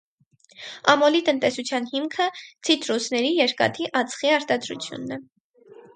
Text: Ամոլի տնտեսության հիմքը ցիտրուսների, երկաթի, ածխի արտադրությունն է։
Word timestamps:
Ամոլի 0.93 1.19
տնտեսության 1.27 1.85
հիմքը 1.91 2.27
ցիտրուսների, 2.69 3.31
երկաթի, 3.41 3.89
ածխի 4.03 4.33
արտադրությունն 4.39 5.19
է։ 5.19 5.21